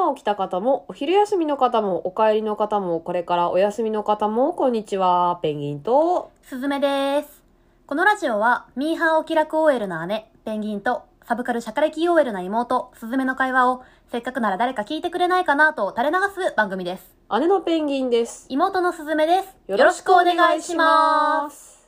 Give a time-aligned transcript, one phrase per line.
[0.00, 5.38] 今起きた方も、お昼休みの方も、お帰りの方も、これからお休みの方も、こんにちは。
[5.42, 7.42] ペンギンと、すずめです。
[7.86, 16.16] このラジオは、ミーハーお気楽 OL な姉、ペンギンと、サブカルシャカレキ OL な妹、すずめの会話を、せっかくなら誰か聞いてくれないかなと垂れ流
[16.48, 17.14] す番組です。
[17.38, 18.46] 姉のペンギンです。
[18.48, 19.54] 妹のすずめです。
[19.70, 21.78] よろしくお願いします。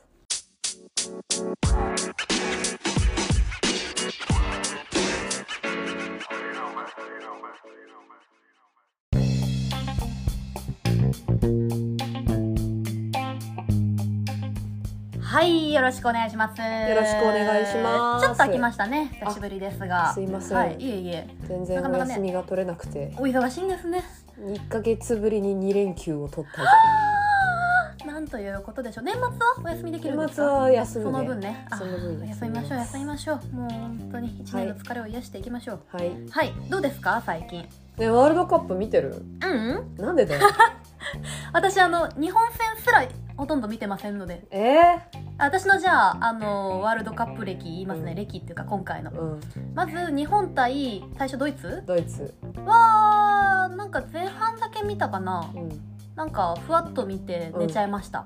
[15.33, 16.61] はい、よろしくお願いします。
[16.61, 19.17] よよろしくお願いしますちょっと空きましたね。
[19.19, 20.13] 久しぶりですが。
[20.13, 21.27] すいませんはい、いえいえ。
[21.47, 24.03] 全然お休みが取れなくて、お忙しいんですね。
[24.39, 26.61] 1ヶ月ぶりに2連休を取った
[28.03, 29.05] りなんということでしょう。
[29.05, 29.29] 年末は
[29.65, 30.43] お休みできるんですか？
[30.43, 31.67] 年末は休むねその分ね。
[31.71, 33.55] あその分休みましょう、休みましょう。
[33.55, 35.79] もう本当に一年の疲れを癒していきましょう。
[35.87, 36.11] はい。
[36.29, 37.23] はい、どうですか？
[37.25, 37.67] 最近。
[37.97, 39.25] ね、ワールドカップ見てる？
[39.43, 40.41] うん、うん、なんでだよ。
[41.53, 43.03] 私あの日本戦すら
[43.35, 44.81] ほとんど見てませんのでえ
[45.37, 48.17] 私のじゃああのワールドカップ歴言いますね、うん。
[48.17, 49.11] 歴っていうか今回の。
[49.11, 49.41] ー、うん。
[49.73, 51.83] まず日本対最初ドイツ？
[51.85, 52.33] ドイツ。
[52.65, 55.51] はなんか前半だけ見たかな。
[55.55, 55.69] うん。
[56.15, 58.25] なんかふわっと見て寝ちゃいました、は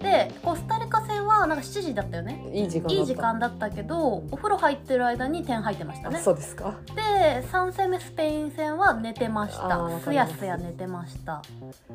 [0.00, 2.42] でコスタリカ戦はなんか7時だったよね。
[2.52, 2.62] い。
[2.62, 2.94] いい時間だった。
[2.94, 6.74] いい時間だったけどお風呂入ってる間に点入ってましたあねそうですか。
[6.96, 10.00] で3戦目スペイン戦は寝てました。
[10.02, 10.12] す。
[10.12, 11.42] やすや寝てました。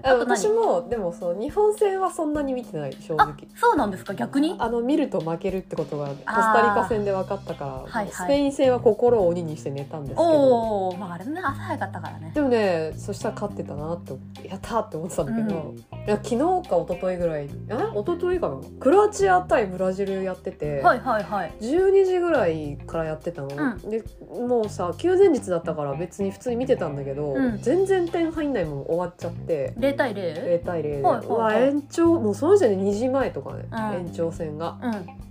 [0.03, 4.14] 私もでもそう日本戦はそんなに見てない正あ直そうなんですか？
[4.14, 4.56] 逆に？
[4.59, 8.09] あの見ると負けるってことがコスタリカ戦で分かったから、はいはい。
[8.11, 10.23] スペイン戦は心を鬼にして寝たんですけど。
[10.23, 12.31] おおまああれね朝早かったからね。
[12.36, 15.73] でもねそしたら勝ってたなってやったーって思ってたんだけど、
[16.06, 16.38] いや昨日
[16.70, 18.57] か一昨日ぐらいえ一昨日かな？
[18.79, 21.53] クロアチア対ブラジルやってて、はいはいはい。
[21.61, 27.58] 12時ぐらいからやってたの、うでもうさ休前日だったから別に普通に見てたんだけど、うん。
[27.61, 29.73] 全然点入んないまま終わっちゃって。
[29.77, 30.61] 0対 0?
[30.61, 31.25] 0対0で、はいはいはい。
[31.27, 34.08] うわ延長もうその時点で2時前とかね、うん。
[34.08, 34.77] 延長戦が。
[34.81, 35.25] うん。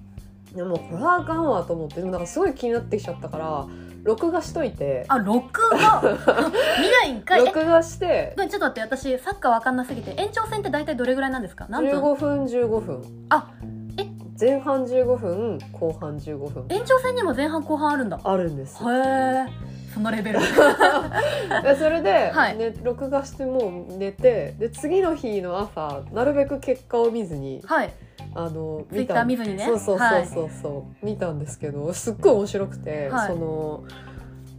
[0.57, 3.67] でもこれはあかんわと思ってでもなんかすごい気になってきちゃったから
[4.05, 5.05] 録画しといて。
[5.09, 6.01] あ録画？
[6.81, 7.43] 見ないんかい？
[7.43, 8.35] え録画して。
[8.37, 10.15] ちょっと待って私サッカーわかんなすぎて。
[10.21, 11.67] 延長戦って大体どれぐらいなんですか？
[11.69, 13.03] 何分？15分15分。
[13.31, 13.51] あ
[13.99, 14.07] え？
[14.39, 16.65] 前半15分後半15分。
[16.69, 18.21] 延長戦にも前半後半あるんだ。
[18.23, 18.77] あるんです。
[18.85, 19.47] へえ
[19.95, 20.41] そのレベル。
[20.41, 20.47] で
[21.79, 22.57] それで、はい。
[22.57, 27.93] ね、録画してもう寝てで次の日の朝なるべく結果を見ずにはい
[28.35, 29.65] あのツイッター見ずにね。
[29.65, 30.61] そうそうはいそうそう。
[30.63, 33.29] そう、見たんですけどすっごい面白くて、はい。
[33.29, 33.85] その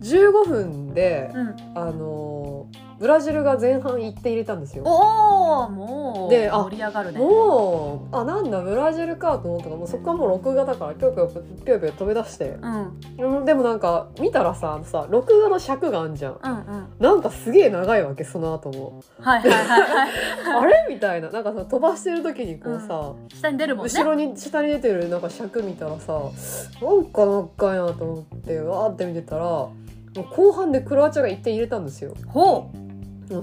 [0.02, 1.56] 15分で、うん。
[1.76, 4.84] あのブラジルが前半1点入れたんですよ。
[4.86, 7.20] おおもうであ盛り上がるね。
[7.20, 12.58] もうあなんだブラジルかと思ったからもうそこからもう録画だからぴょぴょぴょぴょ飛び出して。
[12.62, 13.00] うん。
[13.40, 16.40] うんでもなんか見たらさあのさ録画の尺があんじゃん。
[16.42, 16.88] うんうん。
[17.00, 19.02] なんかすげえ長いわけその後も。
[19.20, 20.10] はいはいはいはい。
[20.64, 21.30] あれみたいな。
[21.30, 23.92] なんかさ飛ばしてる時にこうさ、下に出るもんね。
[23.94, 29.74] 後ろに下に出てるなんか尺見たらさなんか長いなと思ってわーって見てたらも
[30.16, 32.14] う後半でクロアチアが1点入れたんですよ。
[32.28, 32.85] ほもう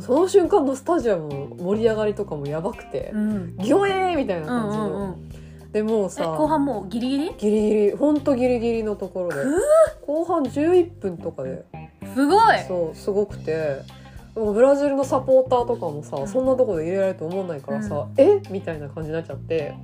[0.00, 5.28] その瞬間のスタジアムの盛り上がりとかもやばくてう、うん、ギョエーみたいなうん感じの、うんうん
[5.72, 7.34] でもうえさ後半もうギリギリ？
[7.38, 7.92] ギリギリ。
[7.92, 9.36] ほんとギリギリのところで。
[9.36, 11.64] く後半11分とかで。
[12.14, 12.58] すごい。
[12.68, 13.80] そうすごくて。
[14.34, 16.28] ブラジルのサポーターとかもさ、うん。
[16.28, 18.42] そんなとこで入れられると思わないからさ、うえ？
[18.50, 19.74] みたいな感じになっちゃって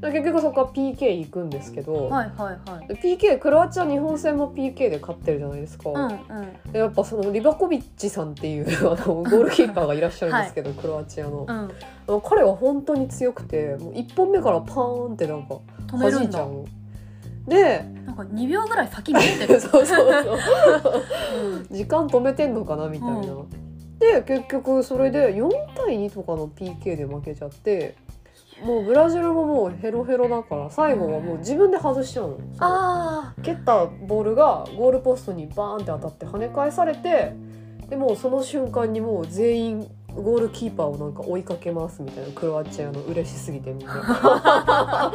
[0.00, 2.88] 結局そこは PK 行くんですけど、はいはいはい。
[2.88, 6.72] で PK クロアチア日本戦も PK で勝ってるじゃないですか、うんうん。
[6.72, 11.46] でやっぱそのリバコビッチさんっていう あのゴールキーパーがいらっしゃるんですけど、クロアチアの。
[12.08, 12.20] う、ん。
[12.20, 16.20] 彼は本当に強くてもう1本目からパーンってなんか止めるんだ。
[16.20, 16.64] 弾いちゃうの。
[17.46, 19.60] でなんか2秒ぐらい先見えてる。
[19.60, 20.38] そうそうそう。
[21.42, 21.66] うん。
[21.70, 23.18] 時間止めてんのかなみたいな。
[23.20, 23.46] う
[23.98, 27.96] で結局それで4対2とかの PK で負けちゃって
[28.64, 32.38] もうブラジルももうヘロヘロだから最後はもう自分で外しちゃうの。
[32.58, 37.34] あ蹴ったボールがゴールポストにバーンって当たって跳ね返されて
[37.88, 45.12] でもうその瞬間にもう全員ゴールキーパーをなんか追いかけますみたいなクロアチアの嬉しすぎてみんな。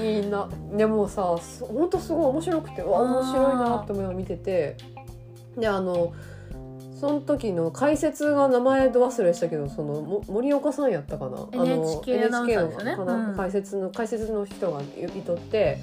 [0.00, 0.48] みんな。
[0.76, 4.76] でもさすほんとすごい面白くてうわ面白いなって思いながら見てて。
[5.56, 6.12] であの
[7.00, 11.48] その時の解説が名前ど忘れしたけどそのも森岡さんやったかな？
[11.50, 13.14] あの NHK NHK のかな？
[13.14, 13.36] うん。
[13.36, 15.78] 解説の解説の人がいとって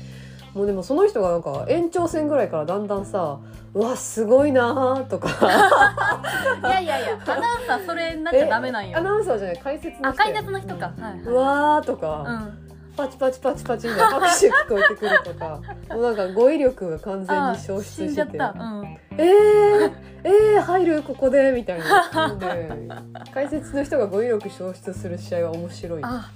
[0.54, 3.40] もうでもその人がなんか延長戦ぐらいからだんだんさ
[3.74, 5.30] 「うわすごいな」とか。
[6.62, 9.00] いやいやいやアナウンサーそれになっちゃダメなんよ。
[9.00, 10.86] アナウンサーじゃない解説のあ人解説の人か。
[10.86, 11.20] はいはい。
[11.22, 12.94] うわーとか、うん。
[12.96, 15.62] パチパチパチパチみたいな拍手聞こえてくるとか。
[15.90, 18.14] もうなんか語彙力が完全に消失してて。
[18.14, 19.92] じゃった、うん、えー、
[20.24, 22.36] えー、入るここでみたいな。
[22.36, 22.70] で
[23.34, 26.02] 解説の人が語彙力消失する試合は面白い。
[26.04, 26.32] あ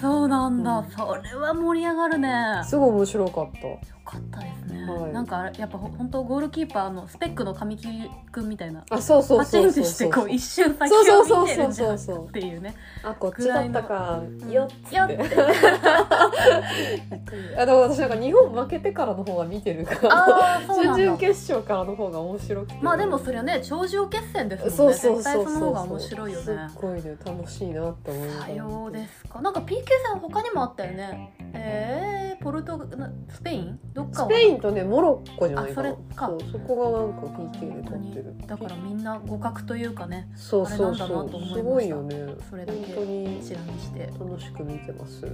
[0.00, 0.90] そうなんだ、うん。
[0.90, 2.28] それは盛り上がるね。
[2.58, 5.12] よすごい面白かったかったですね、はい。
[5.12, 7.88] なんかやっぱほ本当ゴールキーパーのスペックの神木
[8.30, 8.84] 君みたいな。
[8.90, 9.72] あそうそうそうそう。
[9.72, 12.74] そうしてこう一瞬先そうをそう見てるんじゃなそうそうそうっていうね。
[13.02, 15.18] あこっちだったかうんよっよって。
[17.58, 20.96] あでも私なんか日本負けてからの方が見てるからああそうなんだ。
[20.96, 22.74] 準々決勝からの方が面白くて。
[22.82, 24.94] まあでもそれはね頂上決戦ですもんね。
[24.94, 26.44] 絶対その方が面白いよね。
[26.44, 29.40] すっごいね楽しいなって思いながらさようですか。
[29.40, 31.32] なんか PK 戦他にもあったよね。
[31.54, 32.80] えー、ポルト
[33.28, 33.78] スペイン？
[33.94, 34.28] どっかは。
[34.28, 35.90] スペインとねモロッコじゃないかな。
[35.90, 36.26] あそれか。
[36.26, 38.34] そうそこがなんか PK で取ってる。
[38.46, 41.30] だからみんな互角というかねそうそうそう。
[41.54, 42.34] すごいよね。
[42.48, 44.06] それだけ本当に一覧にして。
[44.18, 45.26] 楽しく見てます。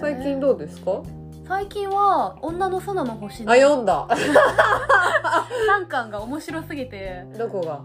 [0.00, 1.02] 最近どうですか？
[1.46, 4.06] 最近は「女の園の星」あの読んだ。
[4.08, 7.80] 3巻が面白すぎてどこが？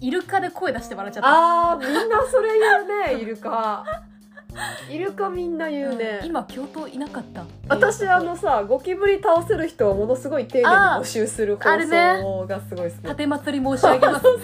[0.00, 1.28] イルカで声出して笑っちゃった。
[1.72, 3.84] あーみんなそれ言うねイルカ
[4.90, 7.44] イルカみんな言うね、うん今教頭いなかった。
[7.68, 13.02] 私あのさゴキブリ倒せる人をものすごい丁寧に募集する放送がすごい好き。
[13.02, 14.22] 盾祭り申し上げます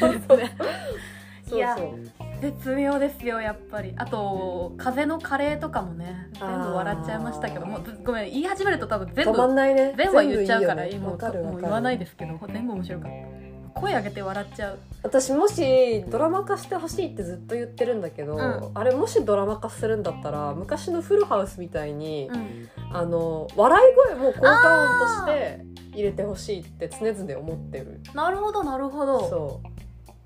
[1.48, 2.40] そういやそう。
[2.40, 3.92] 絶妙ですよやっぱり。
[3.96, 9.94] あと風のカレーとかもね全部笑っちゃいましたけどもうずごめん言い始めると多分全止ま部んないね。
[9.96, 13.39] 全部は言っちゃうからねもうわかるわかるもう言わないですけど全部面白かった
[13.74, 14.78] 声上げて笑っちゃう。
[15.02, 18.70] 私もしドラマ化してほしいってずっと言ってるんだけど、うん。
[18.74, 22.68] あれもしドラマ化するんだったら昔のフルハウスみたいに、うん。
[22.92, 28.00] あの笑い声も効果音として入れてほしいって常々思ってる。
[28.14, 29.20] なるほどなるほど。
[29.28, 29.60] そ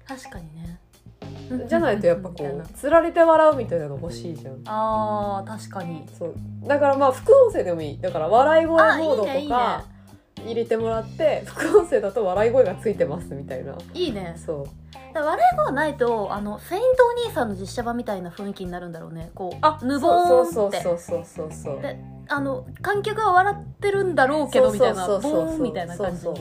[0.07, 0.81] 確かにね。
[1.51, 4.61] うじゃないとやっぱこうつられて笑うみたいなの欲しいじゃん。
[4.67, 6.07] あー確かに。
[6.19, 6.35] そう。
[6.67, 8.01] だからまあ副音声でもいい。
[8.01, 9.85] だから笑い声あモードとか
[10.45, 13.77] 入れてもらって副音声だと笑い声がついてますみたいな。
[13.93, 14.35] いいね。
[14.37, 14.67] そう。
[15.15, 19.31] だから笑い声ないとあのセイントお兄さんの実写版みたいな雰囲気になるんだろうね。
[19.35, 20.81] こうあヌボーンそうって。
[20.81, 21.99] そうそうそうそうそうで
[22.29, 26.35] あの観客は笑ってるんだろうけどみたいなボーンみたいな感じに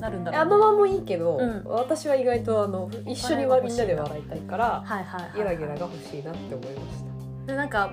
[0.00, 1.62] なるんだろう、ね、あのままもいいけど、うん。
[1.66, 7.04] 私は意外とあの一緒にはみんなで笑いたいからはいはいはいゲラゲラが欲しいなって思いまし
[7.46, 7.52] た。
[7.52, 7.92] でなんか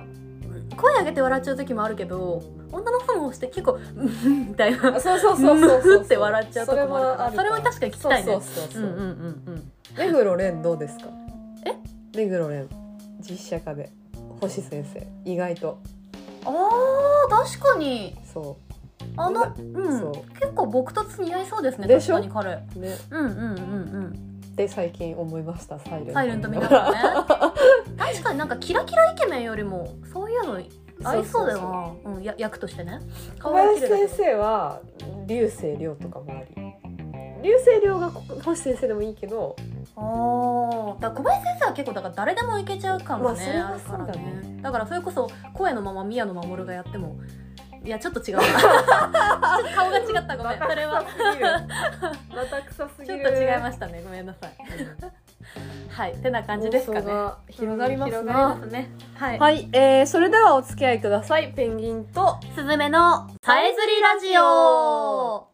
[0.74, 2.42] 声上げて笑っちゃう時もあるけど
[2.72, 4.96] 女の人の方して結構「うん」みたいな。
[4.96, 6.02] あそうそうそうそうそう。
[6.02, 7.32] って笑っちゃうとこもあるから。
[7.32, 8.32] それは確かに聞きたいね。
[8.32, 8.86] そうそうそうそう、う。
[8.86, 9.72] んうんうんうん。
[9.96, 11.06] 目黒蓮どうですか？
[11.66, 11.72] え？
[12.16, 12.68] 目黒蓮。
[13.20, 13.90] 実写化で。
[14.40, 15.06] 星先生。
[15.24, 15.78] 意外と。
[16.44, 18.16] あー確かに。
[18.32, 18.56] そ
[19.16, 20.00] あのううん。
[20.00, 22.16] そ結構僕と似合いそうですねでしょ？
[22.16, 22.62] 確かに彼。
[22.76, 22.96] うね。
[23.10, 23.50] うんうんうんう
[24.08, 26.98] んで最近思いましたサイレントサイレント見ながらね。
[27.98, 30.60] 確かになんかキラキライケメンよりもそういうの
[31.02, 32.12] 合いそうだよな。
[32.12, 33.00] うんや役としてね。
[33.42, 34.80] 小林先生は
[35.26, 36.74] 流星涼とかもあり。
[37.42, 39.56] 流星涼が星先生でもいいけど。
[39.96, 41.00] あー。
[41.00, 44.22] だ小林先生は結構だから誰でもいけちゃう感がね、まああるからね。
[44.42, 47.16] ねだからそれこそ声のまま宮野真守がやっても
[47.84, 48.42] いやちょっと違うな。
[48.42, 50.58] ちょっと顔が違ったごめん。
[50.58, 51.04] それは。
[52.34, 53.22] また臭すぎる。
[53.22, 54.02] ちょっと違いましたね。
[54.02, 54.56] ごめんなさい。
[55.90, 57.12] はいてな感じですかね。
[57.50, 58.90] 広がりますな広がりますね。
[59.14, 61.52] はい、はい、えー、それではお付き合いください。
[61.52, 62.40] ペンギンと。
[62.56, 65.53] すずめのさえずりラジオ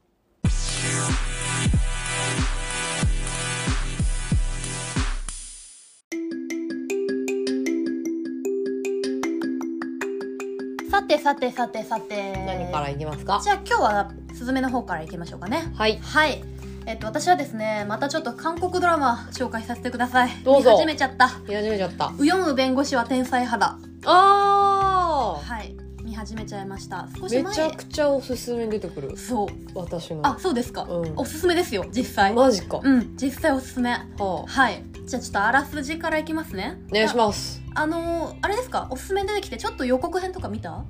[11.10, 12.32] てさてさてさて。
[12.46, 13.40] 何からいきますか？
[13.42, 15.72] じゃあ今日はすずめの方からいきましょうかね。
[15.74, 15.98] はい。
[15.98, 16.44] はい。
[16.86, 20.30] えっと私はですねまたちょっと韓国ドラマ紹介させてください。
[20.44, 20.70] どうぞ。
[20.70, 21.30] 見始めちゃった。
[21.48, 22.12] 見始めちゃった。
[22.16, 23.76] ウヨ弁護士は天才派だ
[24.06, 25.74] あはい。
[26.04, 27.08] 見始めちゃいました。
[27.20, 27.42] 少し前。
[27.42, 29.16] ーめちゃくちゃおすすめに出てくる。
[29.16, 29.48] そう。
[29.74, 30.24] 私の。
[30.24, 31.12] あそうですか、うん。
[31.16, 32.34] おすすめですよ実際。
[32.34, 33.90] マジか、はうん実際おすすめ。
[33.92, 34.04] あ。
[34.46, 36.78] はいじゃあちょっとあらすじからいきますね。
[36.88, 37.60] お願いします。
[37.74, 38.86] あのー、あれですか？
[38.90, 40.84] おすすめに出てきてちょっと予告編とか見た？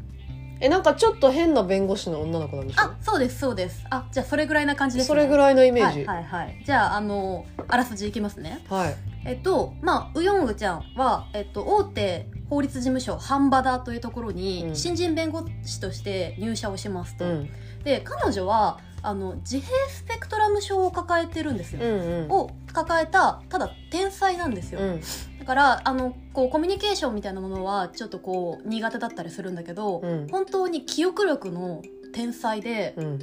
[0.61, 3.83] えなんかちょっと変な弁護士の女の子なんでしょあそうですそうです。
[3.89, 6.05] あじゃあそれぐらいな感じです、ね、それぐらいのイメージ。
[6.05, 6.63] はいはいはい。
[6.67, 8.63] じゃああのー、あらすじいきますね。
[8.69, 14.77] はい、えっとまあウヨンウちゃんは、えっと、大手法律事務所ハンバダというところにうん。
[14.77, 17.51] 新人弁護士として入社をしますと、うん、
[17.85, 22.31] で彼女はあの自閉スペクトラム症を抱えてるんですよ、うんうん。
[22.31, 25.01] を抱えたただ天才なんですよ、うん。
[25.39, 30.29] だからあのこうコミュニケーションみたいなものはちょっとこう苦手だったりするんだけど、うん。
[30.29, 33.19] 本当に記憶力の天才でうん。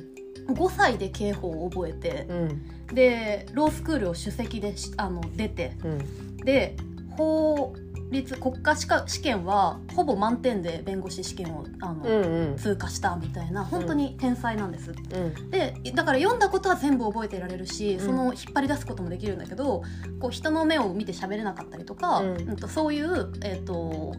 [0.48, 2.96] 5歳で刑法を覚えてうん。
[2.96, 6.38] でロースクールを首席でしあの出てうん。
[6.38, 6.76] で
[7.18, 7.74] 法
[8.10, 12.58] 律国家試か試験はほぼ満点で弁護士試験をあの、うんうん。
[12.58, 15.50] 通過したみたいな本当に天才なんです、うん。
[15.50, 18.00] でだから読んだことは全部覚えていられるし、ん。
[18.00, 19.84] その引っ張り出すこともできるんだけど
[20.20, 22.50] こう人の目を見て喋れなかったりとか、うん。
[22.50, 24.16] うんとそういう、えー、と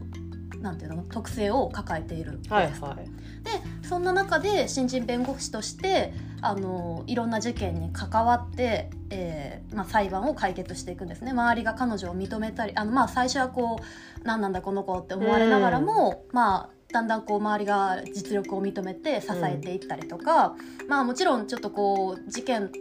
[0.61, 2.39] なんていうの特性を抱えている。
[2.49, 3.05] はいはい。
[3.43, 11.31] でそんな中で新人弁護士としてあのいろんな事件に関わって、えーまあ、裁判を解決していくんですね。
[11.31, 20.55] 周りが彼女を認めたりあの、まあ、最初はこう何なんだこの子って思われながらも、まあだんだんこう周りが実力を認めて支えていったりとか、
[20.87, 22.71] まあもちろんちょっとこう事件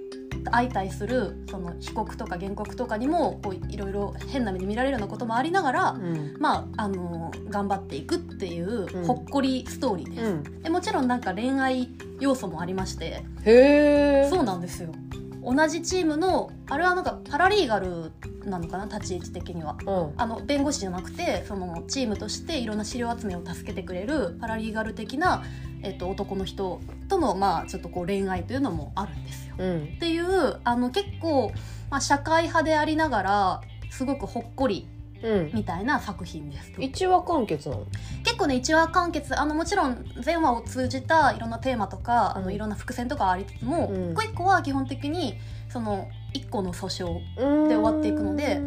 [0.51, 6.37] 相対するその被告とか原告とかにもこういろいろ変な目に見られるようなこともありながら、うん。
[6.39, 9.05] まあ、あの頑張っていくっていううん。
[9.05, 10.25] ほっこりストーリーで。
[10.25, 10.63] す、うん。
[10.63, 11.89] でもちろんなんか恋愛
[12.21, 13.25] 要素もありまして。
[13.45, 14.91] へえそうなんですよ。
[15.43, 18.13] 同じチームのあれはなんかパラリーガル
[18.45, 18.85] なのかな？
[18.87, 19.77] 立ち位置的には。
[19.87, 20.13] うん。
[20.17, 25.43] あの弁護士じゃなくてそのチームとしていろんな資料集めを助けてくれるパラリーガル的な、
[25.83, 29.55] えっと、男の人とのまあちょっとこう恋愛というのもあるんですよ。
[29.59, 29.85] うん。
[29.97, 31.53] っていうあの結構、
[31.91, 34.87] まあ、社会派でありながらすごくほっこり
[35.23, 35.51] うん。
[35.53, 36.73] みたいな作品です。
[36.79, 37.87] 一話完結なの？
[38.23, 42.45] 結構ね一話完結あのもちろん全話を通じたいろんなテーマとか、あうん。
[42.45, 44.13] のいろんな伏線とかありつつも、うん。
[44.13, 45.35] 一個一個は基本的に
[45.69, 48.61] その一個の訴訟でで終わっていくので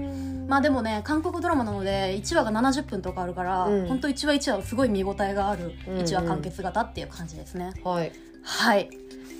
[0.51, 3.87] まあでもね韓国ドラマなので1話が70分とかあるから、うん。
[3.87, 6.03] ほんと1話1話すごい見応えがあるうんうん。
[6.03, 8.11] 1話完結型っていう感じですね、はい。
[8.43, 8.89] はい。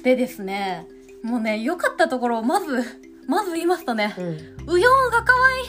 [0.03, 0.88] でですね
[1.22, 2.82] もうね良かったところをまず
[3.27, 4.74] まず言いますとねうん。
[4.74, 5.65] ウヨンが可愛い。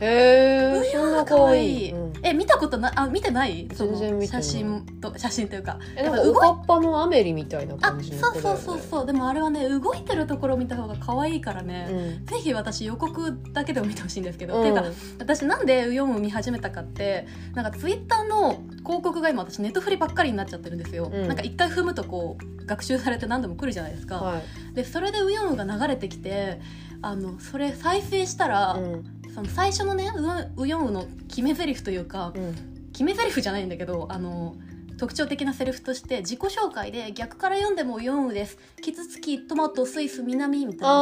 [0.00, 1.90] へえそんな可愛い。
[1.90, 1.92] 可愛い。
[1.92, 3.68] うんえ見たことなあ見てない？
[3.74, 4.42] その全然見てない。
[4.42, 5.78] 写真と写真というか。
[5.96, 9.06] えなんかやっぱのアメリみたいなあ感じのそうそうそうそう。
[9.06, 12.26] でもあれはね動いてるところ見た方が可愛いからね、うん。
[12.26, 14.60] ぜひ私予告だけでも見てほしいんですけど、うん。
[14.60, 14.84] っていうか
[15.18, 21.28] 私なんでウヨンを見始めたかってなんかツイッターの広告が今私ネットフリばっかりになっちゃってるんですよ、うん。
[21.28, 24.74] なんか一回踏むとこう学習されて何度も来るじゃないですか、はい。
[24.74, 26.60] でそれでウヨンが流れてきて
[27.00, 30.10] あのそれ再生したら、うんその最初のね
[30.56, 32.54] ウヨンウヨンの決め台詞というかうん。
[32.92, 34.56] 決め台詞じゃないんだけどあの
[34.98, 38.58] 特徴的なセリフとして自己紹介で逆から読んでも4です。
[38.82, 40.88] キツツキトマトスイス南みたいな。
[40.88, 40.92] あ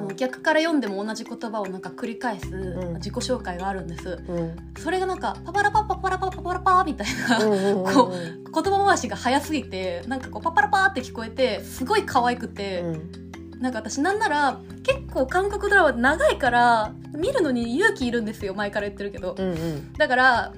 [0.00, 2.94] の逆から読んでも同じ言葉をなんか繰り返すん。
[2.94, 4.56] 自己紹介があるんです、うん。
[4.78, 19.92] それがなんかパパラパパパラパパパラパーみたいな、うんう言葉回しが早すぎてなんかこうパパラパーって聞こえてすごい可愛くて、うんなんか私なんなら結構韓国ドラマ長いから見るのに勇気いるんですよ前から言ってるけど、うんうん。
[19.94, 20.52] だから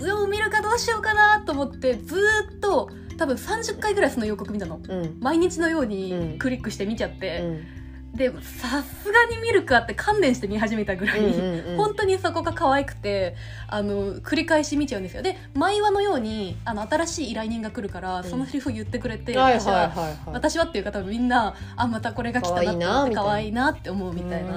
[0.00, 4.80] 上を見るかどうしようかなと思ってずーっと多分30回ぐらいその予告見たの。
[4.86, 5.16] うん。
[5.20, 5.88] 毎日のよううん。
[5.88, 7.60] にクリックして見ちゃっうて、ん
[8.14, 13.34] でさすがに見るかって観念して見始めたぐらい、うんうん本当にそこが可愛くて
[13.68, 15.22] あの繰り返し見ちゃうんですよ。
[15.22, 18.24] で毎話のようにあの新しい依頼人が来るから、ん。
[18.24, 20.16] そのセリフを言ってくれて、はいはい私ははいはい。
[20.26, 24.52] 私はっていう方もみんなあまたこれが来たなって思って可可愛愛いなって思うみたいな。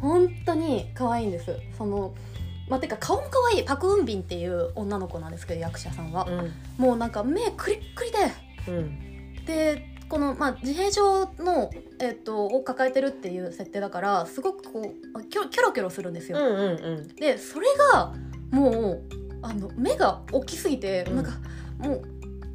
[0.00, 1.56] 本当に可愛いんです。
[1.76, 2.14] その
[2.68, 6.26] まあ、てか顔も可愛いパク・ウンビンっていう女の子なんですけど役者さんは、
[6.76, 8.18] もうなんか目クリックリで。
[8.68, 9.44] うんうん。
[9.46, 14.80] でこの、まあ、自閉症の、えっとを抱えてるっていう設定だからすごくこ
[15.14, 17.08] うキョキョロキョロするんですよ、うんうんうん。
[17.16, 18.14] でそれが
[18.50, 19.02] もう
[19.42, 21.16] あの目が大きすぎて、うん。
[21.16, 21.32] なんか
[21.78, 22.02] も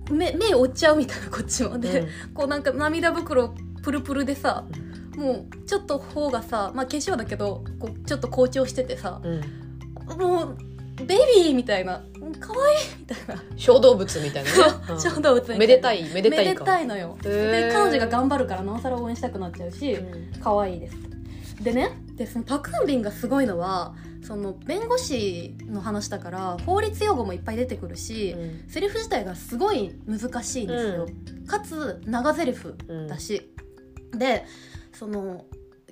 [0.10, 1.78] う目目追っちゃうみたいなこっちも。
[1.80, 2.08] で、うん。
[2.34, 4.66] こうなんか涙袋プルプルでさ
[5.16, 9.42] もうちょっと方がさまあ化粧だけどこうちょっと紅潮しててさうん。
[10.18, 10.58] もう
[10.96, 12.04] ベビーみたいな。
[12.40, 13.44] 可愛いみたいな。
[13.56, 14.58] 小動物みたいなね。
[14.90, 15.60] う ん小動物みたいな。
[15.60, 17.18] めでたいめでたいめでかたいのよ。
[17.22, 20.42] で彼女が頑張るからなおさら応援したくなっちゃうしうん。
[20.42, 20.96] 可愛いです。
[21.64, 28.70] でねでそのパク・ウンビンがすごいのはその弁護士の話だから法律用語もいっぱい出てくるし、うん。
[28.70, 31.08] セリフ自体がすごい難しいんですよ、
[31.48, 33.08] かつ長セリフうん。
[33.08, 33.54] だし、
[34.18, 34.46] で
[34.94, 35.46] その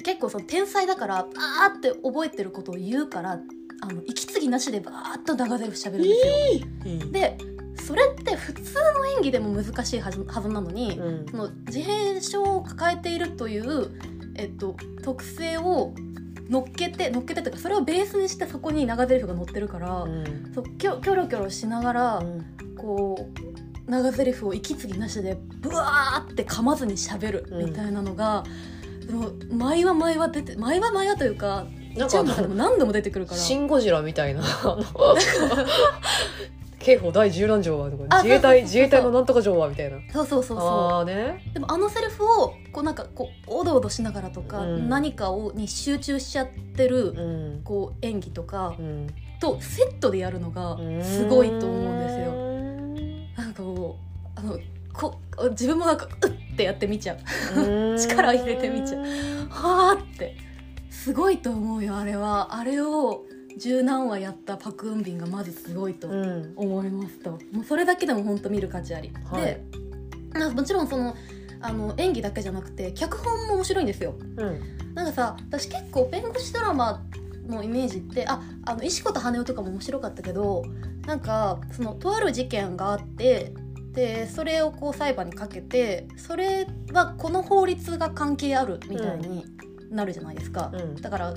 [0.04, 3.40] 結構その天才だからあーって覚えてることを言うから
[3.82, 6.68] あの息継ぎなしでバーッと長ゼリフ喋るんですよ。
[6.86, 7.38] うんで
[7.82, 11.26] それって普通の演技でも難しいはずはずなのに、うん。
[11.28, 13.90] その自閉症を抱えているという、
[14.36, 15.94] えっと、特性を
[16.48, 20.52] 乗っけて乗っけてというかそれをベースにしてそこに長ゼリフが載ってるから、うん。
[20.54, 22.46] そうキョキョロキョロしながら、うん。
[22.78, 23.28] こ
[23.88, 28.44] う長ゼリフを息継ぎなしでブワーって噛まずにしゃべるうんみたいなのが、
[29.08, 33.38] でも毎話毎話出て毎話毎話というかなん一話の中でかも何度も出てくるから。
[33.38, 34.42] シン・ゴジラみたいな
[36.80, 39.98] 刑法第十何条はとかあ自衛隊自衛隊のなんとか条はみたいな。
[40.12, 41.44] そうそうそうそああね。
[41.52, 44.90] うでもあのセリフをこうなんかこうおどおどしながらとか、うん。
[44.90, 47.62] 何かをに集中しちゃってるうん。
[47.64, 49.08] こう演技とかうん。
[49.40, 53.44] とセットでやるのがすごいと思うんですよ。
[53.44, 53.96] なんかもう
[54.36, 54.58] あの
[54.94, 55.20] こ
[55.52, 57.60] 自分もなんかうってやって見ちゃう。
[57.60, 59.02] よ 力入れてみちゃう。
[59.50, 60.36] はあって
[61.04, 62.56] すごいと思うよあれは。
[62.56, 63.26] あれを
[63.58, 66.54] 十何話やったパク・ウンビンがまずすごいとうん。
[66.56, 67.32] 思いますと。
[67.52, 69.44] もうそれだけでも本当見る価値あり、はい。
[69.44, 69.64] で
[70.34, 71.16] まあもちろんその
[71.60, 74.16] あの演技だけじゃなくて脚本も面白いんですよ。
[74.38, 74.94] うん。
[74.94, 77.02] なんかさ私結構弁護士ドラマ
[77.48, 80.64] のイメージってああの石子と羽男とかも面白かったけど
[81.06, 83.54] なんかそのとある事件があって
[83.94, 89.46] でそれをこう裁判にかけてそれはこの法律が関係あるみたいに
[89.92, 90.96] なるじゃないですか、うん。
[91.02, 91.34] だから、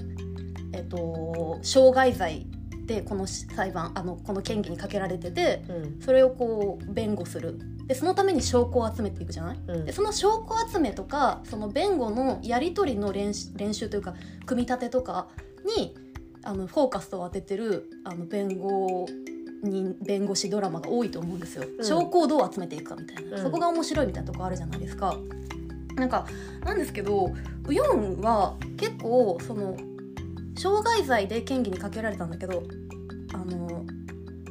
[0.73, 2.47] えっと傷害罪
[2.87, 6.01] でこの裁判あのこの嫌疑にかけられててうん。
[6.01, 7.59] それをこう弁護する。
[7.87, 9.61] でそのために証拠を集めていくじゃない？
[9.69, 9.85] うん。
[9.85, 14.15] でその証拠集めとかその弁護のやり取りの練習練習というか
[14.47, 15.29] 組み立てとか
[15.67, 15.95] に
[16.43, 19.07] あのフォーカスを当ててるあの弁護
[19.63, 21.85] 人弁護士ドラマが多いと思うんですよ、うん。
[21.85, 23.43] 証拠をどう集めていくかみたいな、うん。
[23.43, 25.17] そこが面白いみたいなとこあるじゃないですか
[25.97, 26.27] なんか
[26.65, 27.33] なんですけど
[27.69, 29.77] ウヨンは結構その
[30.57, 32.63] 傷害罪で嫌疑にかけられたんだけど
[33.33, 33.85] あの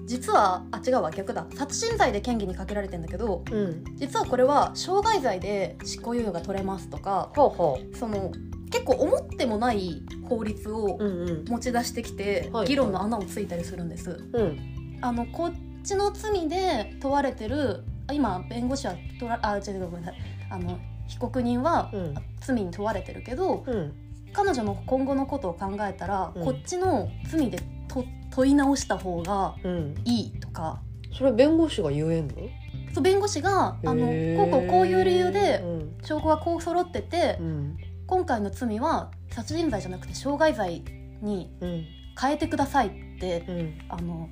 [0.05, 1.47] 実はあ違うわ逆だ。
[1.55, 3.83] 殺人罪で嫌疑にかけられてんだけどうん。
[3.95, 8.31] 実はこれは傷害罪で執行猶予が取れますとかその
[8.69, 11.45] 結構思ってもない法律をううんうん。
[11.45, 12.67] 持ち出してきて、はい。
[12.67, 14.09] 議論の穴をついたりするんです。
[14.33, 14.99] うん。
[15.01, 20.15] あのこっちの罪で問われてるあ今弁護士は取らあ違うごめんなさい。
[20.49, 22.15] あの被告人は、うん。
[22.39, 23.93] 罪に問われてるけどうん。
[24.33, 26.43] 彼女の今後のことを考えたら、うん。
[26.43, 29.95] こっちの罪でと問い直した方がうん。
[30.05, 30.81] いいとか。
[31.15, 32.33] それ弁護士が言えんの？
[32.93, 34.07] そう弁護士があの
[34.37, 35.95] こうこうこういう理由でうん。
[36.03, 37.77] 証拠がこう揃ってて、うん。
[38.07, 40.83] 今回の罪は殺人罪じゃなくて傷害罪
[41.21, 41.85] にうん。
[42.19, 43.77] 変えてくださいってうん。
[43.89, 44.29] あの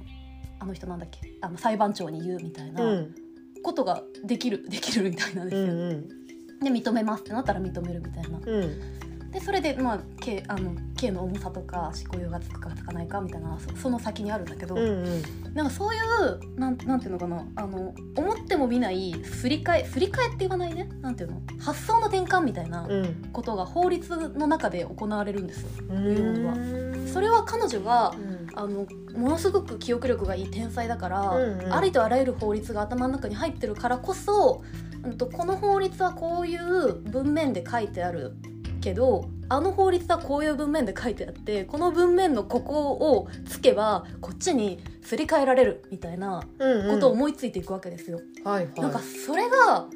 [0.59, 1.19] あの人なんだっけ？
[1.41, 3.15] あの裁判長に言うみたいなうん。
[3.63, 5.73] ことができるできるみたいなんでうすよ。
[5.73, 6.20] ん
[6.63, 8.39] で認めますってなったら認めるみたいな。
[8.43, 9.31] うん。
[9.31, 15.23] でそれでまあ刑あの刑の重さとか執行猶予がつくかつかないかみたいなそその先にあるんだけど、うんうん。
[15.53, 20.89] なんかそういうなんなんていうのかなあの思っても見ない振り替え振り替えって言わないね？
[21.01, 21.41] なんていうの？
[21.59, 23.29] 発想の転換みたいなうん。
[23.31, 25.69] ことが法律の中で行われるんですよ。
[25.89, 26.45] うん。
[26.45, 27.07] は。
[27.07, 28.41] それは彼女がうん。
[28.53, 28.85] あの
[29.17, 31.73] ものすごく記憶力がいい天才だから、うんうん。
[31.73, 38.35] ありとあらゆる法律が頭の中に入ってるからこそ、うん、とこの法律はこういう文面で書いてある
[38.81, 46.43] けどあの法律はこういう文面で書いてあってこの文面のここをつけばこっちにすり替えられるみたいな
[46.89, 48.21] ことを思いついていくわけですよ。
[48.43, 49.87] なんかそれが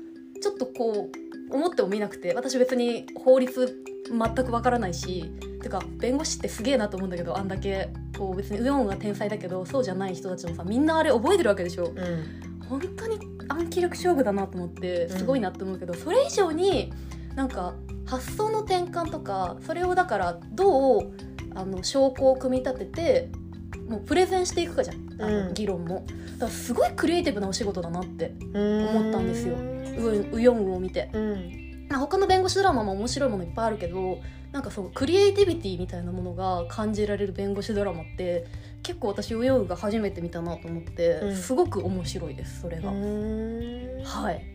[0.42, 1.10] ちょっとこ
[1.52, 11.86] う思っても見なくて私別に法律全くわからないしてか弁護士ってすげえなと思うんだけどあんだけこう別にウヨンが天才だけどそうじゃない人たちもさみんなあれ覚えてるわけでしょ。
[11.86, 12.56] うん。
[12.68, 16.92] 本当に暗記力勝負だなと思ってすごいなって思うけど、それ以上に
[17.36, 21.12] なんか発想の転換とかそれをだからどう
[21.54, 23.30] あの証拠を組み立てて
[23.88, 25.22] もうプレゼンしていくかじゃん。
[25.22, 25.54] あの、うん。
[25.54, 26.06] 議論も。
[26.34, 29.56] だからすごいクリエイティブなお仕事だなって思ったんですよ。
[29.56, 30.30] うん。
[30.32, 31.10] ウウヨンウを見て。
[31.14, 31.88] うん。
[31.90, 34.20] まあ他の弁護士ドラマも面白いものいっぱいあるけど
[34.52, 38.46] なんかそうクリエイティビティみたいなものが感じられる弁護士ドラマって
[38.86, 41.36] 結構私ウヨンウが初めて見たなと思って、うん。
[41.36, 44.46] すごく面白いですそれが、うんはい。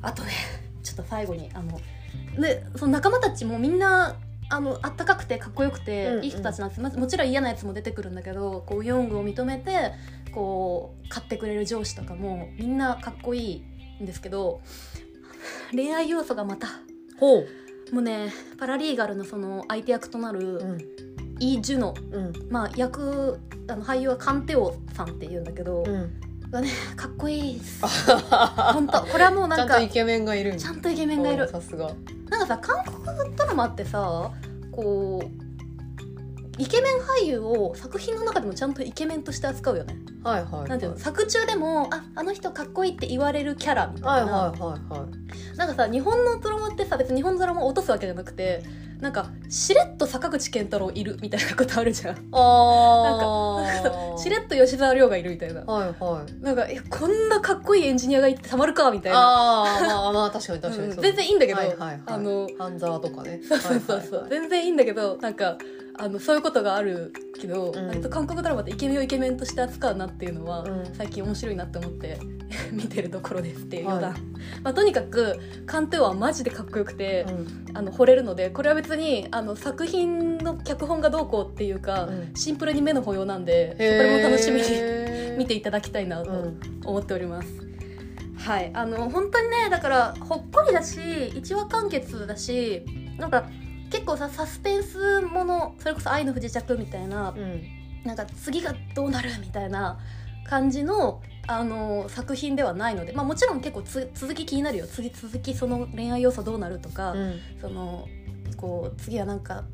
[0.00, 0.30] あとね
[0.82, 1.78] ちょっと最後にあの
[2.40, 4.16] でその仲間たちもみんな
[4.48, 6.24] あのあったかくてかっこよくて、うんうん。
[6.24, 6.80] いい人たちなんです。
[6.80, 9.92] まもちろん嫌なやつも出てくるんだけどこうウヨングを認めて
[10.32, 13.62] こう買ってくれる上司とかもみんなかっこい
[13.98, 14.62] いんですけど
[15.70, 16.68] 恋愛要素がまた
[17.20, 17.46] ほう。
[17.92, 22.32] もうねパラリーガルのその相手役となるうんイ・ジュノ、うん。
[22.50, 26.20] まあ、役あの俳優はカンテオさんっていうんだけど、うん。
[26.54, 27.84] がねかっこいいです。
[28.72, 31.44] 本当これはもうなんかちゃんとイケメンがいるちゃんとイケメンがいる。
[31.44, 31.90] おさすが。
[32.30, 34.30] なんかさ韓国ドラマってさ
[34.72, 39.96] こうイケメン俳優を作品の中でもちゃんとイケメンとして扱うよね。
[40.22, 45.56] はいはいなんていうの作中でもああの人かっこいいって言われるキャラみたな、はいいはいはいはい。
[45.58, 48.62] なんかさ日本のドラマってさ別に日本のドラマを落とすわけじゃなくて
[49.04, 52.16] なんかしれっと坂口健太郎いるみたいなことあるじゃん。
[52.32, 53.62] あ
[54.16, 55.60] あしれっと吉沢亮がいるみたいな。
[55.60, 56.42] はいはい。
[56.42, 59.18] なんかいやこんなかっこいいエンジニアがいてたまるかみたいな。
[59.18, 62.00] ああまあまあ確かに確かにうん全然いいんだけど、はいはいはい。
[62.06, 63.42] あの半沢とかね。
[63.46, 64.40] そうそうそうそう、はいはいはい。
[64.40, 65.58] 全然いいんだけどなんか
[65.96, 67.88] あのそういうことがあるけど、うん。
[67.88, 70.94] 割と韓国ドラマってイケメンをイケメンとして扱うなっていうのは、うん。
[70.94, 72.18] 最近面白いなって思って
[72.72, 74.20] 見てるところですっていう余談、はい。
[74.62, 77.76] まあ、とにかくカン・テウはマジでかっこよくて、うん。
[77.76, 82.30] あの惚れるのでこれは別にあの作品の脚本がどうこうっていうか、うん。
[82.34, 84.68] シンプルに目の保養なんでそれも楽しみに
[85.32, 86.60] に 見ていただきたいなとうん。
[86.84, 87.64] 思っております。
[88.36, 91.00] はい、あの本当にねだからほっこりだし
[91.34, 92.84] 一話完結だし
[93.16, 93.48] なんか
[93.94, 97.62] 結構さサスペンスものそれこそ「愛の不時着」みたいなうん。
[98.04, 99.98] なんか次がどうなるみたいな
[100.46, 104.86] 感じのあの作品ではないので、まあ、もちろん結構つ続き気になるよ。
[104.86, 107.40] 次続きその恋愛要素どうなるとか、うん。
[107.60, 108.06] その
[108.58, 109.64] こう次はなんか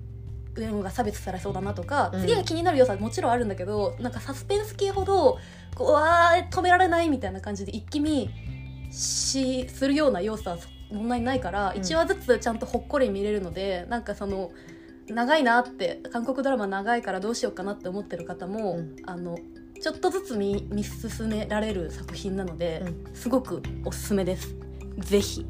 [0.54, 2.20] 上野が差別されそうだなとか、うん。
[2.20, 5.38] 次が気になる要素はもちろんあるんだけどなんかサスペンス系ほど
[5.74, 8.30] こううわー止められないみたいな感じで一気見
[8.92, 11.80] しするような要素はそんなにないから、うん。
[11.80, 14.50] 1話ずつちゃんとほっこり見れるのでなんかその
[15.08, 18.96] 長いなって韓国ドラマ長いからどうしようかなって思ってる方も、うん。
[19.06, 19.38] あの
[19.80, 22.82] ちょっとずつ見見進められる作品なので、
[23.14, 24.54] うすごくおすすめです。
[24.98, 25.46] ぜひ。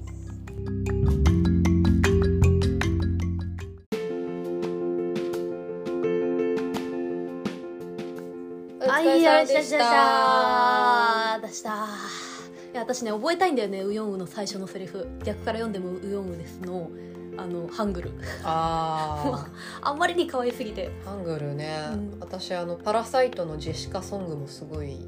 [8.89, 11.71] あいやしゃしゃしゃー出した。
[11.71, 12.40] い
[12.73, 15.07] や私ね覚えたいんだよねウヨンウの最初のセリフ。
[15.25, 16.91] 逆から読んでもウヨンウですの
[17.37, 18.13] あのハングル。
[18.45, 19.47] あ
[19.83, 20.89] あんまりに可愛すぎて。
[20.89, 22.17] ーハングルね、うん。
[22.21, 24.99] 私あのパラサイトのジェシカソングもすごい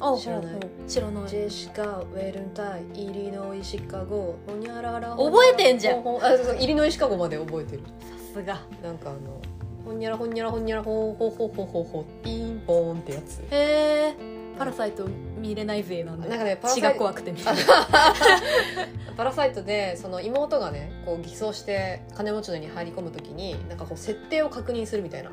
[0.00, 0.56] あ知らない。
[0.86, 1.28] 知らない。
[1.28, 4.36] ジェシカウェルンタイイリノイシカゴ。
[4.46, 6.00] ホニャララ覚えてんじゃん。
[6.00, 6.02] あ
[6.36, 7.82] そうイリノイシカゴまで覚えてる。
[8.00, 8.60] さすが。
[8.82, 9.40] なんかあの
[9.86, 14.16] ほんにゃらほんにゃらほんにゃらほほほほほほピンポーンってやつへえ
[14.58, 15.06] パラサイト
[15.46, 17.54] 見れないぜなんでなんかねパラサイ血が怖くて見れない。
[19.16, 25.30] パラサイトでその妹がねこう偽装して金持ちの家に入り込む時になんかこう設定を確認するみたいな。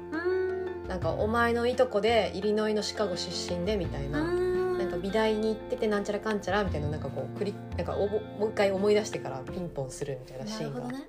[0.88, 11.08] なんかお前のいとこでイリノイのシカゴ出身でみたいな、なんか美大に行っててなんちゃらかんちゃらみたいななんかこうクリなんかおぼもう一回思い出してからピンポンするみたいなシーンがあって、なる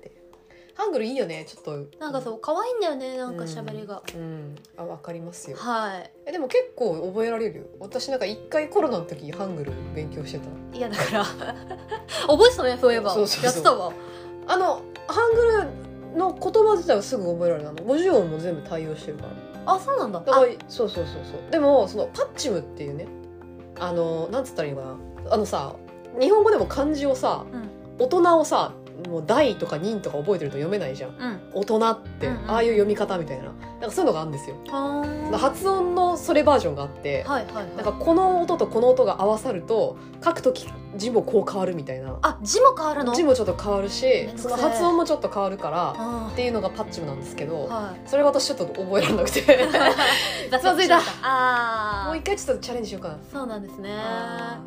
[0.75, 1.97] ハングルいいよねちょっと。
[1.99, 5.57] なんかそう可愛いんだよねなんか喋りが、うんあわかりますよ。
[5.57, 6.11] はい。
[6.25, 7.65] えでも結構覚えられるよ。
[7.79, 10.77] 私なんか一回コロナの時ハングル勉強してた。
[10.77, 11.23] いやだから
[12.27, 13.13] 覚えてたねそういえば。
[13.13, 13.45] そうそうそう。
[13.45, 13.91] やってたわ。
[14.47, 15.41] あのハング
[16.13, 17.75] ルの言葉自体はすぐ覚えられるの。
[17.77, 19.73] 50音も全部対応してるから。
[19.73, 20.19] あそうなんだ。
[20.19, 21.51] だからそうそうそうそう。
[21.51, 23.07] でもそのパッチムっていうね
[23.79, 24.87] あのなんつったらいいのか
[25.23, 25.33] な。
[25.33, 25.73] あのさ
[26.19, 27.69] 日本語でも漢字をさうん。
[27.97, 28.73] 大人をさ
[29.09, 31.11] もう大とか人とか覚えてると読めないじゃん。
[31.11, 31.39] うん。
[31.53, 32.51] 大人って、うんうん。
[32.51, 33.43] ああいう読み方みたいな。
[33.45, 34.55] なんかそういうのがあるんですよ。
[35.33, 37.75] 発音のそれバージョンがあって、はいはいはい。
[37.75, 42.17] なんかこの音とこの音が合わさると書くとき字もこう変わるみたいな。
[42.21, 43.13] あ字も変わるの？
[43.13, 48.09] 字もちょっと変わるしその発音もちょっと変わるからあっていうのがパッチムなんですけど、ーはい。
[48.09, 49.41] それ私ちょっと覚えられなくて。
[50.51, 50.99] 挫つまずいた。
[51.21, 54.61] あーもう一回ちょっとチャレンジしようかなそうなんですねあ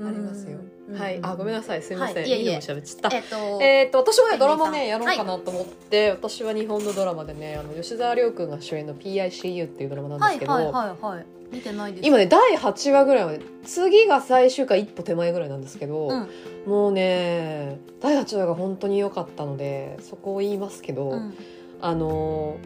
[0.00, 0.58] りますよ
[0.96, 1.18] はい。
[1.22, 1.82] あごめんなさい。
[1.82, 2.28] すいません、はい。
[2.28, 2.52] いえいえ。
[2.52, 3.16] い喋っちゃった。
[3.16, 11.26] えっとえー、と私もねドラマねやろうかなと思って、私は日本のドラマでねあの吉沢亮君が主演の「PICU」っていうドラマなんですけど、はいはいはいはい。
[11.50, 12.06] 見てないです。
[12.06, 16.28] 今ね第8話ぐらいまで次が最終回一歩手前ぐらいなんですけど、うん。
[16.66, 21.34] もうね第8話が本当に良かったのでそこを言いますけど、うん。
[21.80, 22.56] あの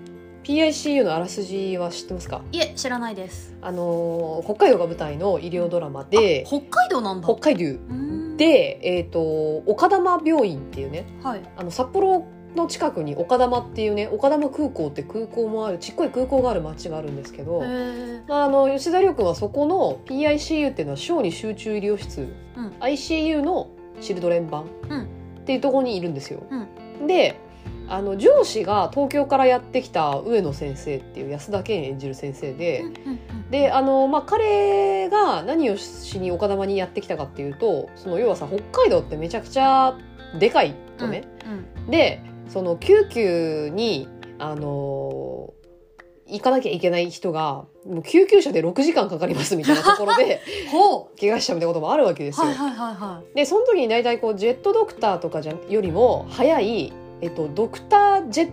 [0.43, 2.43] PICU のあらすじは知ってますか？
[2.53, 3.55] いえ知らないです。
[3.63, 7.29] あの北海道が舞台の医療ドラマで北海道なんだ。
[7.29, 7.79] 北海道
[8.37, 9.21] で、えー、と
[9.67, 11.43] 岡玉病院っていうねはい。
[11.57, 12.27] あの札幌
[12.57, 17.63] の近くに岡玉っていうね岡玉空港って空港もあるちっこい空港がある町があるんですけど、
[18.29, 22.69] あ、あの吉田亮君はそこの PICU っていうのは小児集中医療室、うん。
[22.81, 25.03] ICU のチルドレン版うん。
[25.43, 26.43] っていうところにいるんですよ。
[27.03, 27.37] うで
[27.89, 33.19] あの上司が東京からやってきた上野先生っていう安田健演じる先生で、うんうんうん
[33.53, 39.95] であの、まあ、彼が何をしに岡玉にやってきたかっていうとその要はさ北海道ってめちゃくちゃ
[40.39, 45.53] でかいとね、うんでその救急にあの
[46.27, 50.41] 行かなきゃいけない人がもう救急車で6時間かかりますみたいなところで
[50.73, 52.47] ほ怪我しちゃうみたいなこともあるわけですよ。
[53.35, 58.51] でその時に大体こうジェットドクターとかじゃよりも早い、えっと、ドクタージェッ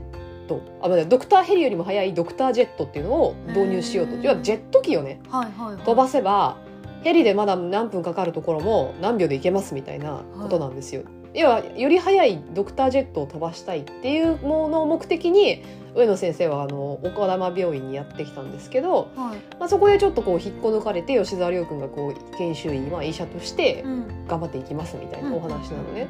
[0.48, 4.16] トあドクターヘリよりも早いドクタージェットっていうのを導入しようと。
[4.16, 5.20] 要はジェット機をね。
[5.26, 5.84] いはいはいはい。
[5.84, 6.58] 飛ばせば
[7.04, 11.04] ヘリでまだ何分かかるところも何秒で行けますみたいなことなんですよ。
[11.36, 19.56] 要はより早いドクタージェットを飛ばしたいっていうものを目的に上野先生はあの岡玉病院にやってきたんですけど、はい。
[19.60, 24.28] まあ、そこでちょっとこう引っこ抜かれて吉沢亮君がこう研修医、まあ、医者としてうん。
[24.28, 26.08] 頑張っていきますみたいなお話なのね。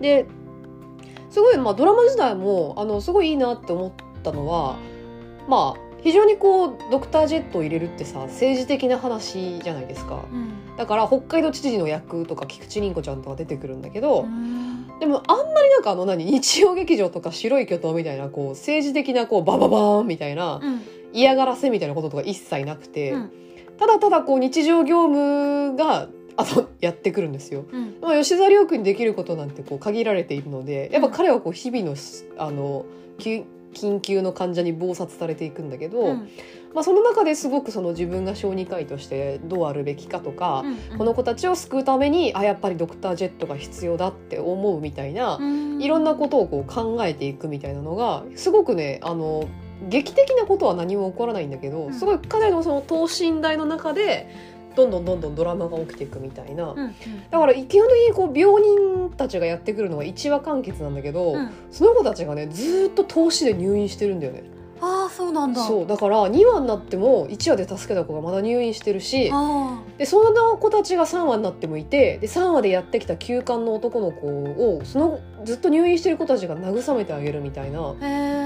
[0.00, 0.26] で
[1.30, 4.76] すごい、まあ、ドラマ自体もあのすごいいいなって思ったのは、
[5.48, 10.24] まあ非常にこうドクタージェットを入れるってさ政治的な話じゃないですか。
[10.30, 10.76] うん。
[10.76, 14.98] だから北海道知事の役とか菊池凛子ちゃんとか出てくるんだけど、うん。
[14.98, 20.80] でもあんまりなんかあの何日曜劇場とか白い巨塔みたいなこう政治的なこうバババーンみたいなうん。
[21.12, 23.32] 嫌がらせみたいなこととか一切なくて、うん。
[23.78, 26.08] ただただこう日常業務が
[26.40, 27.64] あ のやってくるんですよ。
[27.70, 27.96] うん。
[28.00, 31.94] まあ、吉沢亮君にできることなんてこう限られているのでやっぱ彼はこう日々の
[32.38, 32.84] あの
[33.18, 36.28] き緊急の患者に忙殺されていくんだけど、うん。
[36.74, 40.98] まあ、その中ですごくその自分が小児科医としてどうあるべきかとか、うん。
[40.98, 45.82] この子たちを救うためにあやっぱりドクタージェットが必要だって思うみたいな、うん。
[45.82, 49.48] いろんなことをこう考えていくみたいなのがすごくねあの
[49.88, 51.94] 劇的なことは何も起こらないんだけど、うん。
[51.94, 54.28] すごい彼のその等身大の中で
[54.74, 56.72] どんどんどんどんドラマが起きていくみたいな。
[56.72, 56.94] うんうん。
[57.30, 61.50] だから基本的にこう病人たちがやってくるのは1話完結なんだけど、うん。
[61.70, 64.44] その子たちがねずーっと投資で入院してるんだよね
[64.82, 65.62] ああそうなんだ。
[65.62, 77.94] そうだから2話になっても1話で助けた子がまだ入院してるしあでその子たちが3話になってもいてで3話でやってきた休館の男の子をそのずっと入院してる子たちが慰めてあげるみたいな。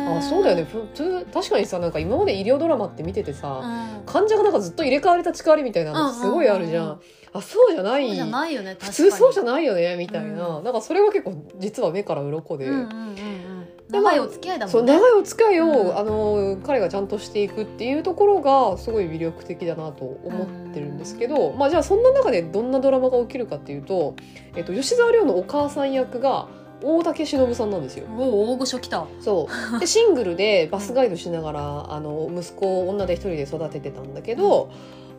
[0.07, 0.65] あそうだよね。
[0.65, 4.03] 普通確かにさなんか今まで医療ドラマって見ててうさ、ん。
[4.07, 7.01] 患者がなんかずっと入れ替わり立ち替わりみたいなのすごいあるじゃん,、うんうんうん
[7.37, 8.07] あそうじゃない。
[8.07, 10.73] そうじゃないよね普通そうじゃないよねみたいな、なん。
[10.73, 13.54] かそれは結構実は目から鱗で、うんうんうんうん
[13.95, 14.73] 長いお付き合いだもんね。
[14.73, 15.99] そう長いお付き合いを、うん。
[15.99, 24.15] あの彼がちゃんとしていくっていうところがすごい魅力的だなと思ってるんですけど、まあじゃあそんな中でどんなドラマが起きるかっていうと、
[24.57, 26.49] えっと、吉沢亮のお母さん役が
[26.83, 28.07] 大竹しのぶさんなんですよ。
[28.19, 29.07] おお大御所来た。
[29.21, 29.81] そう。
[29.81, 34.71] でシングルでバスガイドしながらあの息子を女で一人で育ててたんだけど、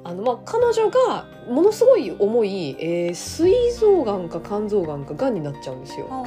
[0.03, 6.07] あのまあ、彼女がものすごい重い、えー膵臓がんか肝臓がんかがんになっちゃうんですよ。
[6.11, 6.23] あ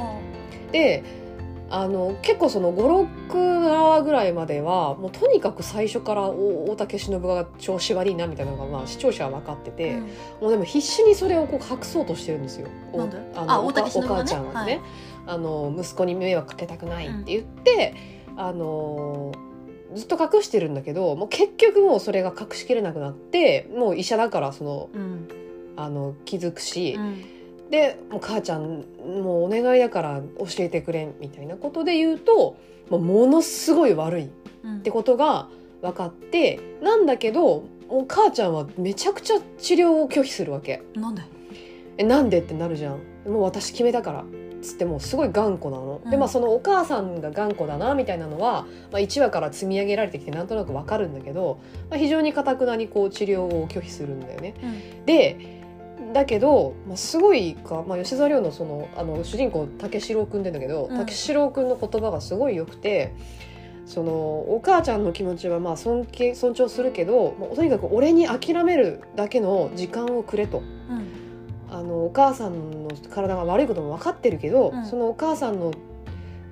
[0.73, 1.05] で
[1.71, 10.01] あの結構その56話ぐらいまではもうとにかく最初からお大竹しのぶが調子悪いなみたいなのが、まあ、視聴者は分かってて、
[10.41, 12.69] もうでも必死にそれをこう隠そうとしてるんですよ。
[12.93, 13.19] おなんで？
[13.35, 14.81] あのお母ちゃんはね、はい。
[15.27, 17.95] あの息子に迷惑かけたくないって言って、
[18.37, 19.33] あの
[19.95, 25.29] ずっと隠してるんだけどもう結局もうそれが隠しきれなくなってもう医者だからそのうん。
[25.81, 27.23] あの気づくし、うん
[27.71, 28.85] でもう母ちゃん
[29.23, 32.57] もうお願いだから教えてくれみたいなことで言うと
[32.91, 34.29] もうものすごい悪いっ
[34.65, 34.81] うん。
[34.83, 35.49] てことが
[35.83, 40.83] 分かってなんだけどもう母ちゃんはめちゃくちゃ治療を拒否するわけ。
[40.95, 41.23] なんで？
[41.97, 43.31] えなんでってなるじゃん。
[43.31, 44.25] もう私決めたから。
[44.61, 46.11] つってもうすごい頑固なの、うん。
[46.11, 54.55] でまあそのお母さんが頑固だなみたいなのは、まあ、1話から積み上げられてきてなんとなくわかるんだけど、まあ、非常にかたくなにこう治療を拒否するんだよね。
[54.61, 54.67] う
[55.03, 55.07] ん。
[55.07, 55.58] で
[56.13, 60.99] だけど、まあ、すごいか、まあ、吉沢亮のそのあの主人公竹四郎君ってんだけど、うん。
[60.99, 63.15] 竹四郎君の言葉がすごい良くて
[63.87, 70.59] そのお母ちゃんの気持ちはまあ尊敬尊重するけどもうとにかく俺に諦めるだけの時間をくれと。
[70.59, 71.07] うん。
[71.71, 74.87] あのお母さんの体が悪いことも分かってるけど、うん。
[74.87, 75.73] そのお母さんの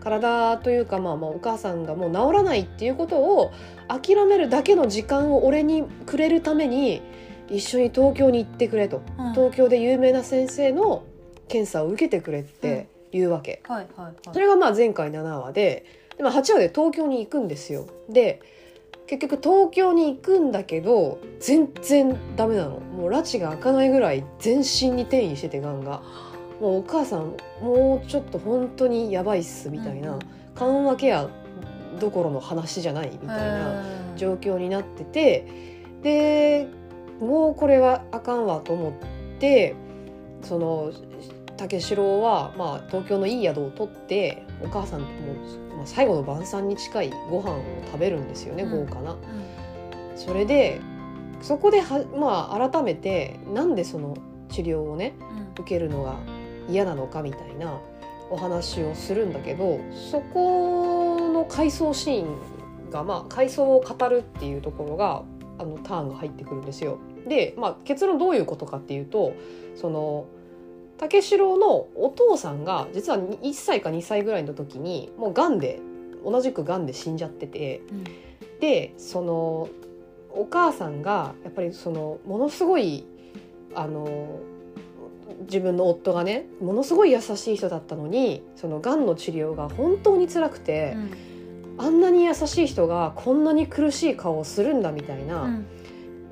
[0.00, 3.50] 体というか、まあ、まあお母さんがもう治らないっていうことを
[3.88, 7.02] 諦めるだけの時間を俺にくれるために
[7.48, 9.32] 一緒に東京に行ってくれと、うん。
[9.32, 11.04] 東京で有名な先生の
[11.48, 14.14] 検査を受けてくれって言うわけ、はいはいはい。
[14.32, 17.86] それがまあ前回7話でで、まあ、8話で東京に行くんですよ。
[18.08, 18.40] で
[19.06, 22.80] 結局東京に行くんだけど全然ダメなの。
[22.80, 26.02] もう拉致が開かないぐらい全身に転移しててがんが
[26.60, 30.18] もうお母さんもうちょっと本当にやばいっすみたいな、うん
[30.56, 31.28] 緩和ケア
[32.00, 33.84] どころの話じゃないみたいな
[34.16, 35.46] 状況になってて
[36.02, 36.66] で
[37.20, 38.92] もうこれはあかんわと思っ
[39.38, 39.74] て
[40.42, 40.92] その
[41.56, 45.12] 竹四郎は、まあ、東京のいい宿を取ってお母さんとも
[45.72, 48.86] う、まあ、最後の晩餐に近いご飯を食べるんですよね、うん。
[48.86, 49.12] 豪華な。
[49.12, 49.18] うん。
[50.14, 50.80] それで
[51.42, 54.16] そこでは、まあ、改めてなんでその
[54.50, 55.62] 治療をねうん。
[55.62, 56.16] 受けるのが
[56.68, 57.80] 嫌なのかみたいな
[58.30, 65.22] お話をするんだけどそこの回想シーンが、まあ、回想を語るっていうところが
[65.58, 66.98] あのターンが入ってくるんですよ。
[67.26, 69.34] で、まあ、結論どういうことかっていうと
[69.74, 70.26] その
[70.98, 75.80] 竹四郎のお父さんが実は1歳か2歳ぐらいの時にもうがんで
[76.24, 78.04] 同じくがんで死んじゃっててうん
[78.60, 79.68] でその
[80.30, 83.06] お母さんがやっぱりそのものすごい
[83.74, 84.40] あの
[85.40, 90.96] 自分の夫がねものすごい優しい人だったのにそのがんの治療が本当に辛くて、
[91.78, 95.66] あんなに優しい人がこんなに苦しい顔をするんだみたいな、うん。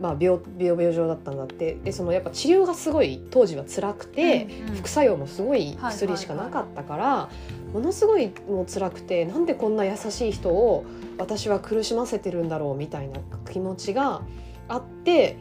[0.00, 1.74] まあ、病病病状だったんだって。
[1.74, 4.76] でそのやっぱ治療がすごい当時は辛くて、うんうん。
[4.76, 7.28] 副作用もすごい薬しかなかったから、
[7.72, 10.84] ものすごいもう辛くてなんでこんな優しい人を
[11.18, 14.22] 私は苦しませてるんだろうみたいな気持ちが
[14.68, 15.36] あって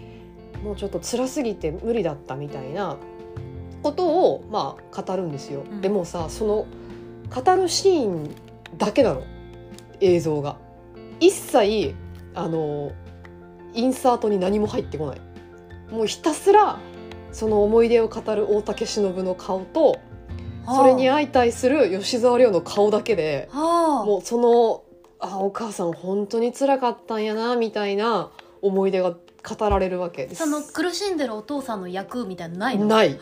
[0.63, 2.97] もうちょっと辛すぎて無理だったみたいな
[3.81, 5.63] ことをまあ語るんですよ。
[5.69, 5.81] うん。
[5.81, 6.65] でもさその
[7.33, 8.29] 語るシーン
[8.77, 9.23] だけなの
[10.03, 10.57] 映像が。
[11.19, 11.95] 一切
[12.35, 12.91] あの
[13.73, 15.21] インサートに何も入ってこない。
[15.91, 16.79] もうひたすら
[17.31, 19.99] その思い出を語る大竹しのぶの顔と
[20.65, 24.03] それには相対する吉沢亮の顔だけであ。
[24.05, 24.83] もうその
[25.19, 30.43] あお母さん本当に辛かったんやなみたいな思い出が語られるわけです。
[30.43, 32.85] その苦しんでるお父さんの役みたいなのないの？
[32.85, 33.19] ない。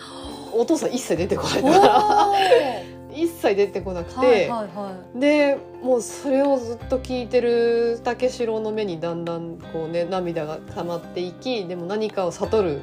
[0.53, 1.77] お父さん一切出てこないから。
[1.77, 2.35] は
[3.13, 12.82] 一切出てこなくいて、はいはでもうそれをずっと聞いてる武四郎の目にだんだんこうね涙が溜まっていきでも何かを悟る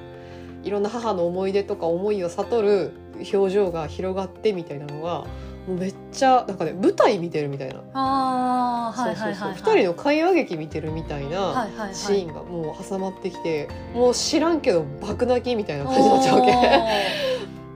[0.64, 2.92] いろんな母の思い出とか思いを悟る
[3.32, 5.24] 表情が広がってみたいなのが
[5.68, 9.60] もうめっちゃなんかね舞台見てるみたいな、いああはいはいはいはい。
[9.60, 11.94] 2人の会話劇見てるみたいなはいはいはい。
[11.94, 16.52] シーンがもう挟まってきてもう知らんけど爆泣きみたいな感じになっちゃうわけ。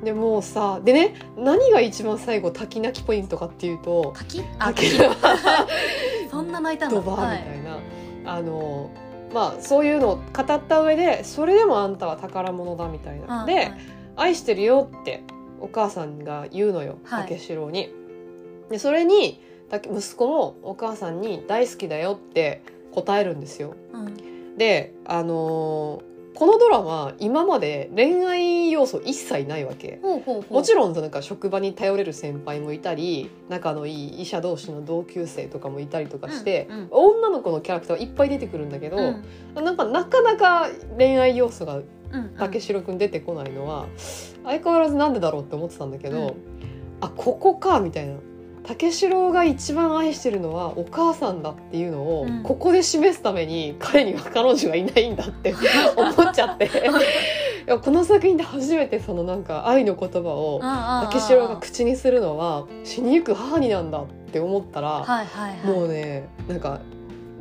[0.03, 4.43] でもうさでね何が一番最後滝泣きポイントかっていうと滝？
[4.59, 4.99] あ滝。
[4.99, 5.11] 滝。
[6.31, 7.63] そんな泣いたんだドバーみたはい。
[8.25, 8.91] な、あの
[9.33, 13.73] まあそういうのを語った上でそれでもあんたは宝物だみたいな、で、はい
[14.15, 15.23] 愛してるよって
[15.59, 17.29] お母さんが言うのよはい。
[17.29, 17.91] 武四郎に。
[18.71, 22.63] でそれにた息子もお母さんに「大好きだよ」って
[22.93, 23.75] 答えるんですよ。
[23.93, 24.59] うん。
[24.59, 30.01] であのーこのドラマ今まで恋愛要素一切ないわけ。
[30.03, 36.89] もちろんなんか職場に頼れる先輩もいたり仲のいい医者同士の同級生とかもいたりとかして、うんうん。
[36.91, 39.65] 女の子のキャラクターはいっぱい出てくるんだけど、うん。
[39.65, 43.87] なんかなかなか恋愛要素がうんうん武四郎くん出てこないのは
[44.45, 46.35] 相変わらずなんでだろうって思ってたんだけど、うん。
[47.01, 48.15] あここかみたいな
[48.65, 52.43] 武四郎が一番愛してるのはお母さんだっていうのを、うん。
[52.43, 55.55] ここで示すために彼には彼女がいないんだって
[55.97, 56.67] 思っちゃって。
[56.67, 56.69] い
[57.67, 65.67] やこの作品で初めてそのなんか愛の言葉を武四郎が口にするのは死にゆく母になんだって思ったら、はいはいはい。
[65.67, 66.81] もうねなんか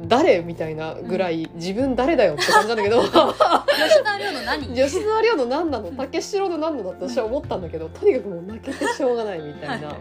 [0.07, 3.03] 誰みたいなぐらい、自分誰だよって感じなんだけど。
[3.05, 4.67] 吉田亮の何？
[4.75, 5.91] 吉沢亮の何なの？
[5.91, 6.91] 武四郎の何なの？
[6.91, 9.87] って私は思ったんだけどとにかくもう泣けてしょうがないみたいな。
[9.89, 9.95] はい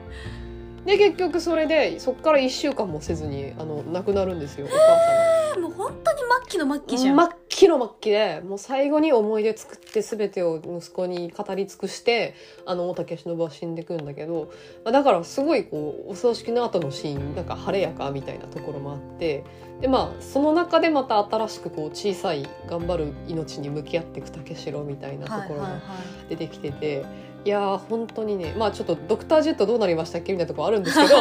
[0.85, 5.61] で結局それでそっから1週間もせずにあの亡くなるんですよお母さんが。
[5.61, 14.53] もう本当に末期の末期じゃん末期の末期でもう最後に思い出作って全てを息子に語り尽くしてあの大竹しのぶは死んでくんだけど、
[14.85, 19.45] まあ、だからすごいこうお葬式の後のシーンなんか晴れやかみたいなところもあって
[19.81, 25.95] でまあその中でまた新しくこう小さい頑張る命に向き合っていく竹四郎みたいなところがはいはいは
[26.27, 27.30] い出てきてて。
[27.45, 28.55] いやー本当にね。
[28.57, 31.15] まあちょっとドクタージェットどうなりましたっけみたいなところあるんですけど。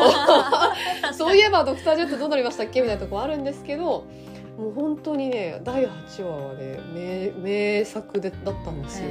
[1.13, 9.05] そういえばドクタージェットどうなりましたっけみたいなところあるんですけどもう本当にね第8話はね名名作でだったんですよ。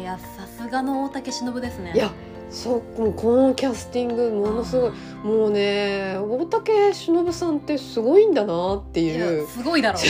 [0.00, 1.92] いやさすがの大竹しのぶですね。
[1.94, 2.10] いや
[2.50, 4.90] そうもうこのキャスティングものすごい。
[5.24, 10.02] もうね大竹しのぶさんってすごいんだなっていいうやすごいだろう。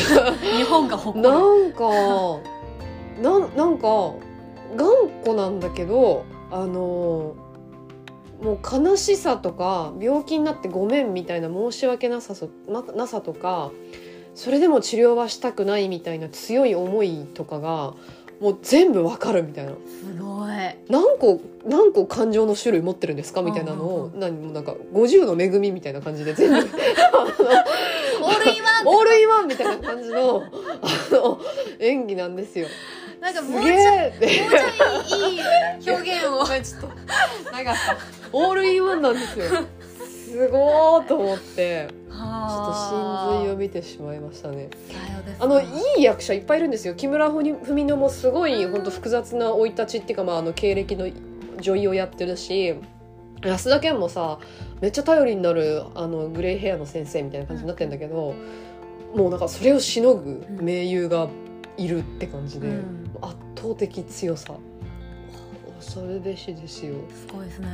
[0.57, 1.31] 日本が誇る。
[1.31, 1.85] なんか
[3.22, 4.14] なんなんか
[4.76, 7.35] 頑固なんだけどあの
[8.42, 13.70] もう悲しさとか病気になってごめんみたいな申し訳なさそななさとか
[14.35, 17.94] それでも治療はしたくないみたいな強い思いとかが
[18.40, 19.70] もう全部わかるみたいな。
[19.87, 20.52] すごい。
[20.88, 23.40] 何個何個感情の種類持ってるんですか？
[23.42, 26.56] みたいなのをうん何もなんか50の恵みみたいな感じで全部。
[26.58, 28.87] オールインワン。
[28.96, 31.40] オールインワンみたいな感じのあの
[31.78, 32.66] 演技なんですよ。
[33.22, 35.40] すなんかもうちょげえってもうちょいいい
[35.88, 36.44] 表現を。
[36.62, 36.88] ちょっと
[37.52, 37.96] なかった。
[38.32, 39.44] オールインワンなんですよ。
[40.32, 44.70] すごーと思ってちょっと真髄を見てしまいましたね。
[45.38, 45.64] あのい
[45.98, 46.94] い役者いっぱいいるんですよ。
[46.94, 51.06] 木村文乃もすごい本当複雑な生い立ちっていうか、まあ、あの経歴の
[51.61, 52.74] 女優をやってるし
[53.44, 54.38] 安田健もさ
[54.80, 58.35] めっちゃ頼りになるあのグレーヘアの先生みたいな感じになってるんだけど、
[59.14, 61.28] もうなんかそれをしのぐ名優が
[61.76, 63.11] いるって感じで、うん。
[63.20, 64.54] 圧倒的強さ。
[65.82, 67.68] 恐るべしですよ、すごいですね。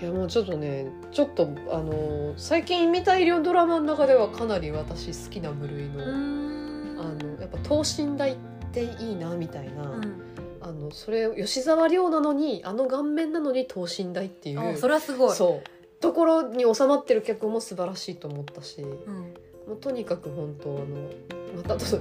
[0.00, 8.36] いやもうちょっとねちょっとあの最近見た医療ドラマの中ではかなり私好きな部類の、あのやっぱ等身大っ
[8.72, 10.22] ていいなみたいな、うん。
[10.62, 15.36] あのそれ吉沢亮なのにあの顔面なのに等身大っていうあそれはすごい。
[15.36, 16.00] そう。
[16.00, 18.80] ところに収まってる脚本も素晴らしいと思ったし。
[18.80, 19.34] うん
[19.68, 20.86] もうとにかく本当あの
[21.56, 21.92] また北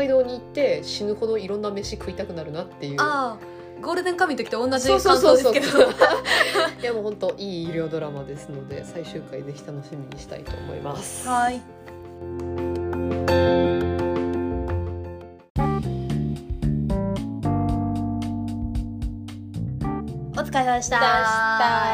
[0.00, 3.00] 海道に行って死ぬほどいろんな飯食いたくなるなっていう。
[3.00, 5.54] ああゴールデンカムイの時と同じそう感そうそうそう。
[5.54, 5.90] 想ですけど。
[6.82, 11.28] いやもう本当いい医療ドラマですので最終回ぜひ楽しみにしたいと思います。
[11.28, 11.60] はい。
[20.34, 20.88] お疲れ様でした。
[20.88, 20.98] でした。
[20.98, 21.00] い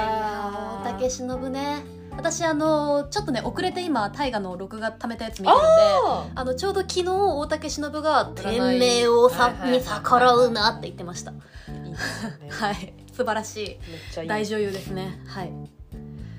[0.05, 1.83] やー大竹しのぶね
[2.19, 5.67] 私あのちょっとね遅れて今大河の録画貯めたやつ見てるんで
[6.05, 11.31] ああのちょうど昨日大竹しのぶが「占い天命をさに逆らうな」って言ってました。
[11.31, 11.39] ね。
[12.51, 12.93] はい。
[13.13, 13.69] 素晴らしい。
[13.69, 13.79] めっ
[14.13, 14.29] ちゃいい。
[14.29, 15.23] 大女優ですね。
[15.29, 15.53] はい。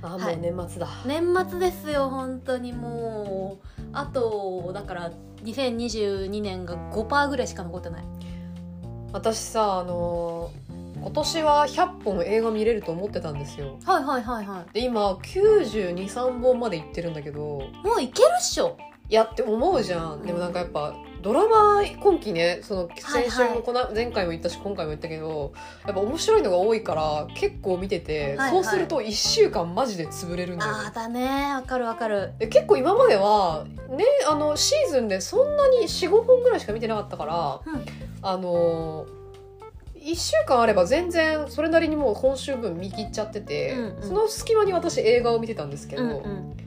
[0.01, 0.37] あもうはい。
[0.37, 0.87] 年末だ。
[1.05, 3.67] 年末ですよ本当にもう。
[3.93, 5.11] あとだから
[5.45, 8.03] 2022年が5%ぐらいしか残ってない。
[9.13, 10.68] 私さあのー
[11.01, 13.77] 今年は100本映画見れると思ってたんですよ。
[13.85, 17.61] はいはいはいはで今923本までいってるんだけど。
[17.61, 18.77] いもういけるっしょ。
[19.09, 20.21] いやって思うじゃん。
[20.21, 25.51] でもなんかやっぱドラマ今期ねその先週もこの、前回も言ったし今回も言ったけど
[25.85, 30.77] やっぱ面白いのが多いから結構見てて、はいそうすると1週間マジで潰れるんだよね。
[30.85, 31.53] ああだね。
[31.55, 32.33] わかるわかる。
[32.37, 37.85] で結構今まではねあのシーズンでそんなに45本ぐらいしか見てなかったから、うん。
[38.21, 39.05] あの
[40.01, 44.03] 1週間あれば全然それなりにもう今週分見切っちゃってて、うんうん。
[44.03, 46.57] その隙間に私映画を見てたんですけど、うんうん。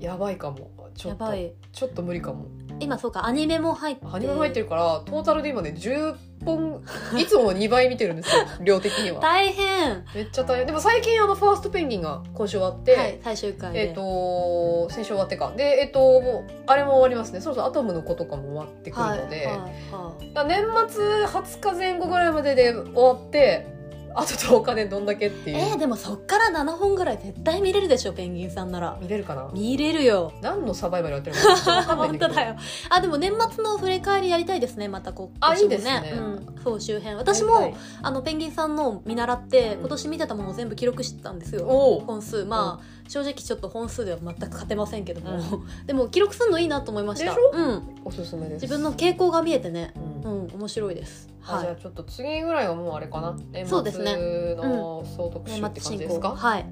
[0.00, 0.70] やばいかも。
[0.94, 1.24] ちょっと。
[1.24, 1.52] やばい。
[1.72, 2.46] ちょっと無理かも。
[2.80, 4.06] 今そうかアニメも入って。
[4.10, 6.82] アニメも入ってるからトータルで今ね10本
[7.18, 8.42] いつもの2倍見てるんですよ。
[8.62, 9.20] 量的には。
[9.20, 10.04] 大変。
[10.14, 10.66] めっちゃ大変。
[10.66, 13.88] でも最近あのファーストペンギンが今週終わって、はい最終回で。
[13.88, 15.52] えっ、と先週終わってか。
[15.56, 17.40] でえっ、ともうあれも終わりますね。
[17.40, 20.46] そろそろアトムの子とかも終わってくるので、はいはいはい。
[20.46, 23.66] 年末20日前後ぐらいまでで終わって
[24.14, 28.98] あと10日でどんだけっていう、えー、でもそっから7本ぐらい絶対見れるでしょペンギンさんなら。
[29.00, 29.50] 見れるかな？
[29.52, 30.32] 見れるよ。
[30.40, 32.56] 何のサバイバルやってるのか 本当だよ。
[32.90, 36.12] あでも年末の振り返りやりたいですねまたこうあ今年もいいですね。
[36.16, 37.16] うん、総集編。
[37.16, 37.70] 私やりたい。
[37.70, 39.80] もあのペンギンさんの見習ってうん。
[39.80, 41.66] 今年見てたものを全部記録してたんですよ、
[42.06, 42.44] 本数。
[42.44, 45.38] まあ、正直ちょっと本数では全く勝てませんけども、
[45.86, 47.26] でも記録するのいいなと思いました。
[47.26, 47.50] でしょ？
[47.52, 48.62] うん、おすすめです。
[48.62, 49.92] 自分の傾向が見えてね。
[49.96, 51.28] うんうん面白いです。
[51.40, 51.58] はい。
[51.58, 53.36] あじゃあちょっと次ぐらいはもうあれかな？
[53.50, 54.14] 年そうですね。
[54.14, 56.66] 末の総特集年って感じですか、はい。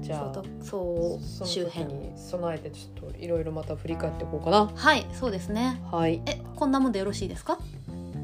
[0.00, 1.94] じゃあそうそうその時周辺。
[1.94, 4.70] に備えてちょっといろいろまた振り返っていこうかな。
[4.74, 5.80] はいそうですね。
[5.90, 6.20] はい。
[6.26, 7.58] えこんなもんでよろしいですか？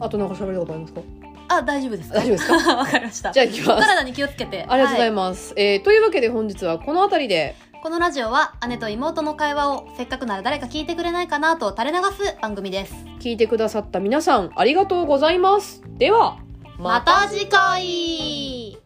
[0.00, 1.00] あとなんか喋ることありますか？
[1.48, 2.16] あ大丈夫ですか？
[2.16, 2.54] 大丈夫ですか？
[2.76, 3.32] わかりました。
[3.32, 3.70] じゃあ行きます。
[3.70, 4.64] お体に気をつけて。
[4.68, 12.94] ありがとうございまます、えーというわけで本日はこの辺りでこのラジオは姉と妹の会話をせっかくなら誰か聞いてくれないかなと垂れ流す番組です。
[13.20, 15.82] 聞いてくださった皆さんありがとうございます。
[15.96, 16.38] では
[16.78, 18.78] また次回。